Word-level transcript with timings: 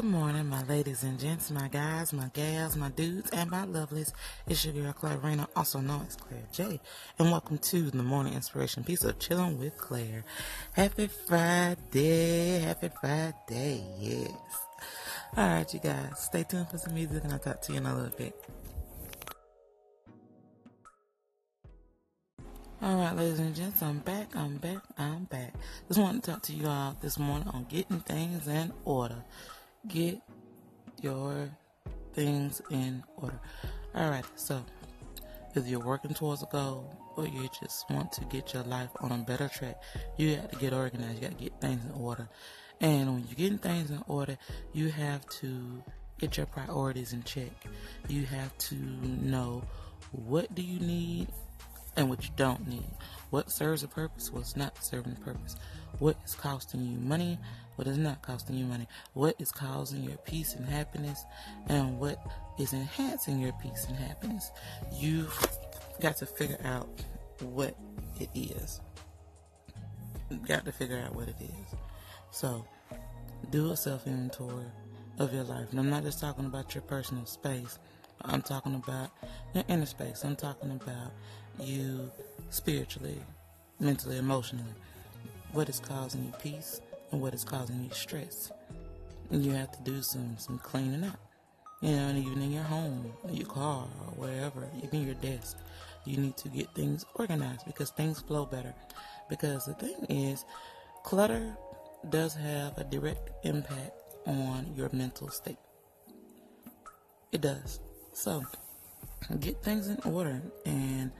Good 0.00 0.08
morning, 0.08 0.48
my 0.48 0.64
ladies 0.64 1.02
and 1.02 1.20
gents, 1.20 1.50
my 1.50 1.68
guys, 1.68 2.14
my 2.14 2.30
gals, 2.32 2.74
my 2.74 2.88
dudes, 2.88 3.28
and 3.32 3.50
my 3.50 3.66
lovelies. 3.66 4.14
It's 4.46 4.64
your 4.64 4.94
girl 4.94 5.20
Rayner, 5.22 5.46
also 5.54 5.78
known 5.80 6.06
as 6.08 6.16
Claire 6.16 6.40
J, 6.50 6.80
and 7.18 7.30
welcome 7.30 7.58
to 7.58 7.90
the 7.90 8.02
morning 8.02 8.32
inspiration 8.32 8.82
piece 8.82 9.04
of 9.04 9.18
chilling 9.18 9.58
with 9.58 9.76
Claire. 9.76 10.24
Happy 10.72 11.06
Friday, 11.06 12.60
happy 12.60 12.88
Friday, 12.98 13.84
yes. 13.98 14.30
All 15.36 15.46
right, 15.46 15.74
you 15.74 15.80
guys, 15.80 16.18
stay 16.18 16.44
tuned 16.44 16.70
for 16.70 16.78
some 16.78 16.94
music, 16.94 17.22
and 17.22 17.34
I'll 17.34 17.38
talk 17.38 17.60
to 17.60 17.72
you 17.72 17.78
in 17.80 17.84
a 17.84 17.94
little 17.94 18.16
bit. 18.16 18.34
All 22.80 22.96
right, 22.96 23.14
ladies 23.14 23.38
and 23.38 23.54
gents, 23.54 23.82
I'm 23.82 23.98
back, 23.98 24.34
I'm 24.34 24.56
back, 24.56 24.78
I'm 24.96 25.24
back. 25.24 25.52
Just 25.88 26.00
want 26.00 26.24
to 26.24 26.30
talk 26.30 26.40
to 26.44 26.54
you 26.54 26.68
all 26.68 26.96
this 27.02 27.18
morning 27.18 27.48
on 27.48 27.66
getting 27.68 28.00
things 28.00 28.48
in 28.48 28.72
order 28.86 29.22
get 29.88 30.20
your 31.00 31.48
things 32.12 32.60
in 32.70 33.02
order. 33.16 33.40
All 33.94 34.10
right, 34.10 34.24
so 34.36 34.62
if 35.54 35.66
you're 35.66 35.84
working 35.84 36.14
towards 36.14 36.42
a 36.42 36.46
goal 36.46 36.96
or 37.16 37.26
you 37.26 37.48
just 37.60 37.88
want 37.90 38.12
to 38.12 38.24
get 38.26 38.54
your 38.54 38.62
life 38.64 38.90
on 39.00 39.12
a 39.12 39.18
better 39.18 39.48
track, 39.48 39.82
you 40.16 40.36
got 40.36 40.52
to 40.52 40.58
get 40.58 40.72
organized. 40.72 41.16
You 41.16 41.28
got 41.28 41.38
to 41.38 41.44
get 41.44 41.60
things 41.60 41.84
in 41.84 41.92
order. 41.92 42.28
And 42.80 43.12
when 43.12 43.24
you're 43.26 43.36
getting 43.36 43.58
things 43.58 43.90
in 43.90 44.02
order, 44.06 44.38
you 44.72 44.88
have 44.90 45.26
to 45.40 45.82
get 46.18 46.36
your 46.36 46.46
priorities 46.46 47.12
in 47.12 47.22
check. 47.24 47.50
You 48.08 48.24
have 48.26 48.56
to 48.58 48.74
know 48.74 49.62
what 50.12 50.54
do 50.54 50.62
you 50.62 50.78
need 50.78 51.28
and 51.96 52.08
what 52.08 52.24
you 52.24 52.30
don't 52.36 52.66
need. 52.68 52.90
What 53.30 53.50
serves 53.50 53.82
a 53.82 53.88
purpose, 53.88 54.32
what's 54.32 54.56
not 54.56 54.82
serving 54.84 55.16
a 55.20 55.24
purpose. 55.24 55.56
What 55.98 56.16
is 56.24 56.34
costing 56.34 56.84
you 56.84 56.98
money, 56.98 57.38
what 57.76 57.86
is 57.86 57.98
not 57.98 58.22
costing 58.22 58.56
you 58.56 58.66
money. 58.66 58.86
What 59.14 59.36
is 59.38 59.50
causing 59.50 60.04
your 60.04 60.18
peace 60.18 60.54
and 60.54 60.66
happiness, 60.66 61.24
and 61.68 61.98
what 61.98 62.18
is 62.58 62.72
enhancing 62.72 63.40
your 63.40 63.52
peace 63.54 63.86
and 63.88 63.96
happiness. 63.96 64.50
You've 64.92 65.34
got 66.00 66.16
to 66.18 66.26
figure 66.26 66.60
out 66.64 66.88
what 67.40 67.74
it 68.18 68.28
is. 68.34 68.80
You've 70.30 70.46
got 70.46 70.64
to 70.66 70.72
figure 70.72 70.98
out 70.98 71.14
what 71.14 71.28
it 71.28 71.36
is. 71.40 71.78
So, 72.30 72.64
do 73.50 73.70
a 73.72 73.76
self 73.76 74.06
inventory 74.06 74.66
of 75.18 75.32
your 75.34 75.44
life. 75.44 75.70
And 75.70 75.80
I'm 75.80 75.90
not 75.90 76.02
just 76.02 76.20
talking 76.20 76.46
about 76.46 76.74
your 76.74 76.82
personal 76.82 77.26
space. 77.26 77.78
I'm 78.22 78.42
talking 78.42 78.74
about 78.74 79.10
your 79.54 79.64
inner 79.68 79.86
space. 79.86 80.24
I'm 80.24 80.36
talking 80.36 80.70
about 80.70 81.12
you 81.58 82.10
spiritually, 82.50 83.20
mentally, 83.78 84.18
emotionally. 84.18 84.74
What 85.52 85.68
is 85.68 85.80
causing 85.80 86.24
you 86.24 86.32
peace 86.40 86.80
and 87.10 87.20
what 87.20 87.34
is 87.34 87.44
causing 87.44 87.82
you 87.82 87.90
stress. 87.90 88.52
And 89.30 89.44
you 89.44 89.52
have 89.52 89.72
to 89.72 89.82
do 89.82 90.02
some, 90.02 90.36
some 90.38 90.58
cleaning 90.58 91.04
up. 91.04 91.18
You 91.80 91.92
know, 91.92 92.08
and 92.08 92.18
even 92.18 92.42
in 92.42 92.52
your 92.52 92.62
home, 92.62 93.12
your 93.30 93.46
car, 93.46 93.86
or 94.06 94.12
wherever, 94.16 94.68
even 94.82 95.06
your 95.06 95.14
desk, 95.14 95.56
you 96.04 96.18
need 96.18 96.36
to 96.36 96.48
get 96.48 96.74
things 96.74 97.06
organized 97.14 97.64
because 97.66 97.90
things 97.90 98.20
flow 98.20 98.44
better. 98.44 98.74
Because 99.28 99.64
the 99.64 99.74
thing 99.74 100.04
is, 100.08 100.44
clutter 101.04 101.56
does 102.10 102.34
have 102.34 102.76
a 102.76 102.84
direct 102.84 103.30
impact 103.44 103.92
on 104.26 104.72
your 104.76 104.90
mental 104.92 105.28
state. 105.28 105.58
It 107.32 107.40
does. 107.40 107.80
So, 108.12 108.42
get 109.38 109.62
things 109.62 109.88
in 109.88 109.98
order 110.04 110.42
and 110.66 111.10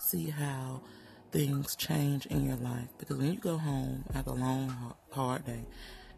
see 0.00 0.28
how 0.28 0.82
things 1.30 1.76
change 1.76 2.26
in 2.26 2.44
your 2.44 2.56
life. 2.56 2.88
Because 2.98 3.16
when 3.16 3.32
you 3.32 3.38
go 3.38 3.58
home 3.58 4.04
after 4.14 4.30
a 4.30 4.34
long, 4.34 4.94
hard 5.12 5.44
day 5.46 5.64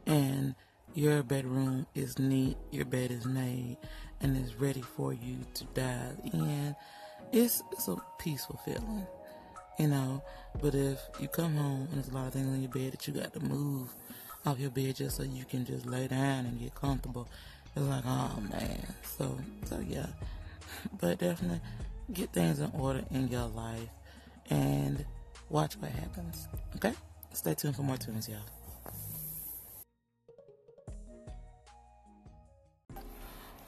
and 0.07 0.55
your 0.95 1.23
bedroom 1.23 1.87
is 1.95 2.19
neat, 2.19 2.57
your 2.71 2.85
bed 2.85 3.11
is 3.11 3.25
made, 3.25 3.79
and 4.21 4.37
is 4.37 4.55
ready 4.57 4.83
for 4.83 5.13
you 5.13 5.39
to 5.55 5.65
dive 5.75 6.19
in, 6.33 6.77
it's, 7.33 7.63
it's 7.73 7.89
a 7.89 7.97
peaceful 8.19 8.61
feeling, 8.65 9.07
you 9.79 9.89
know. 9.89 10.23
But 10.61 10.75
if 10.75 10.99
you 11.19 11.29
come 11.29 11.57
home 11.57 11.89
and 11.91 11.95
there's 11.95 12.09
a 12.09 12.15
lot 12.15 12.27
of 12.27 12.35
things 12.35 12.49
on 12.49 12.61
your 12.61 12.71
bed 12.71 12.93
that 12.93 13.09
you 13.09 13.15
got 13.15 13.33
to 13.33 13.41
move 13.41 13.95
off 14.45 14.59
your 14.59 14.71
bed 14.71 14.97
just 14.97 15.17
so 15.17 15.23
you 15.23 15.45
can 15.45 15.65
just 15.65 15.87
lay 15.87 16.09
down 16.09 16.47
and 16.47 16.61
get 16.61 16.75
comfortable, 16.75 17.27
it's 17.75 17.87
like, 17.87 18.05
oh 18.07 18.39
man. 18.51 18.87
So, 19.17 19.39
so 19.65 19.81
yeah. 19.87 20.07
But 21.01 21.19
definitely 21.19 21.61
get 22.13 22.33
things 22.33 22.59
in 22.59 22.71
order 22.75 23.05
in 23.11 23.29
your 23.29 23.47
life 23.47 23.89
and 24.51 24.92
watch 25.53 25.77
what 25.77 25.91
happens. 25.93 26.49
Okay? 26.77 26.95
Stay 27.35 27.55
tuned 27.55 27.77
for 27.77 27.83
more 27.83 27.97
tunes, 27.97 28.29
y'all. 28.29 28.41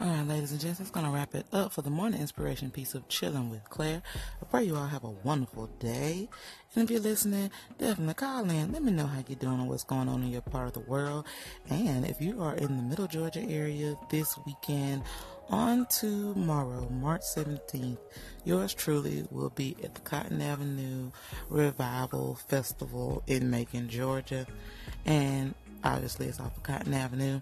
All 0.01 0.09
right, 0.11 0.27
ladies 0.27 0.51
and 0.51 0.61
gents, 0.61 0.79
that's 0.79 0.91
going 0.91 1.07
to 1.07 1.13
wrap 1.13 1.35
it 1.35 1.47
up 1.53 1.73
for 1.73 1.81
the 1.81 1.89
morning 1.89 2.21
inspiration 2.21 2.71
piece 2.71 2.95
of 2.95 3.09
Chilling 3.09 3.49
with 3.49 3.65
Claire. 3.71 4.03
I 4.43 4.45
pray 4.47 4.65
you 4.65 4.77
all 4.77 4.87
have 4.87 5.05
a 5.05 5.11
wonderful 5.11 5.69
day. 5.79 6.29
And 6.75 6.85
if 6.85 6.91
you're 6.91 7.01
listening, 7.01 7.51
definitely 7.79 8.15
call 8.15 8.51
in. 8.51 8.73
Let 8.73 8.83
me 8.83 8.93
know 8.93 9.07
how 9.07 9.23
you're 9.27 9.39
doing 9.39 9.61
and 9.61 9.69
what's 9.69 9.85
going 9.85 10.09
on 10.09 10.23
in 10.23 10.31
your 10.31 10.43
part 10.43 10.67
of 10.67 10.73
the 10.75 10.81
world. 10.81 11.27
And 11.71 12.05
if 12.05 12.21
you 12.21 12.43
are 12.43 12.55
in 12.55 12.77
the 12.77 12.83
middle 12.83 13.07
Georgia 13.07 13.41
area 13.49 13.95
this 14.11 14.37
weekend, 14.45 15.05
on 15.51 15.87
tomorrow, 15.87 16.89
March 16.91 17.23
17th, 17.23 17.99
yours 18.45 18.75
truly 18.75 19.27
will 19.31 19.51
be 19.51 19.77
at 19.83 19.95
the 19.95 20.01
Cotton 20.01 20.41
Avenue 20.41 21.11
Revival 21.49 22.37
Festival 22.49 23.23
in 23.27 23.51
Macon, 23.51 23.89
Georgia. 23.89 24.47
And 25.05 25.55
obviously 25.83 26.27
it's 26.27 26.41
off 26.41 26.57
of 26.57 26.63
Cotton 26.63 26.95
Avenue 26.95 27.41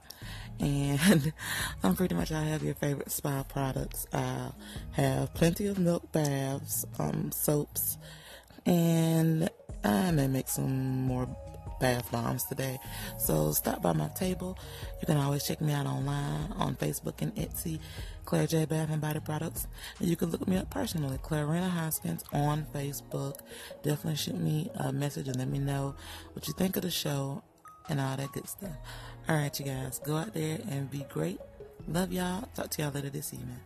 and 0.60 1.32
I'm 1.82 1.96
pretty 1.96 2.14
much 2.14 2.32
I 2.32 2.42
have 2.44 2.62
your 2.62 2.74
favorite 2.74 3.10
spa 3.10 3.42
products. 3.44 4.06
I 4.12 4.52
have 4.92 5.32
plenty 5.34 5.66
of 5.66 5.78
milk 5.78 6.10
baths, 6.12 6.84
um, 6.98 7.30
soaps, 7.32 7.98
and 8.66 9.48
I 9.84 10.10
may 10.10 10.28
make 10.28 10.48
some 10.48 11.06
more 11.06 11.28
bath 11.80 12.12
bombs 12.12 12.44
today. 12.44 12.78
So 13.18 13.52
stop 13.52 13.82
by 13.82 13.92
my 13.92 14.08
table. 14.08 14.56
You 15.00 15.06
can 15.06 15.16
always 15.16 15.44
check 15.44 15.60
me 15.60 15.72
out 15.72 15.86
online 15.86 16.52
on 16.56 16.76
Facebook 16.76 17.20
and 17.20 17.34
Etsy, 17.34 17.80
Claire 18.24 18.46
J 18.46 18.64
Bath 18.66 18.88
and 18.90 19.00
Body 19.00 19.18
Products. 19.20 19.66
And 19.98 20.08
you 20.08 20.14
can 20.14 20.30
look 20.30 20.46
me 20.46 20.56
up 20.56 20.70
personally, 20.70 21.18
Clarina 21.18 21.68
Hoskins 21.68 22.22
on 22.32 22.66
Facebook. 22.72 23.40
Definitely 23.82 24.16
shoot 24.16 24.38
me 24.38 24.70
a 24.76 24.92
message 24.92 25.26
and 25.26 25.36
let 25.36 25.48
me 25.48 25.58
know 25.58 25.96
what 26.34 26.46
you 26.46 26.54
think 26.54 26.76
of 26.76 26.82
the 26.82 26.90
show 26.90 27.42
and 27.88 28.00
all 28.00 28.16
that 28.16 28.30
good 28.32 28.48
stuff. 28.48 28.76
All 29.28 29.36
right, 29.36 29.58
you 29.58 29.66
guys, 29.66 30.00
go 30.04 30.16
out 30.16 30.34
there 30.34 30.60
and 30.70 30.88
be 30.88 31.04
great. 31.12 31.40
Love 31.88 32.12
y'all. 32.12 32.48
Talk 32.54 32.70
to 32.70 32.82
y'all 32.82 32.92
later 32.92 33.10
this 33.10 33.34
evening. 33.34 33.58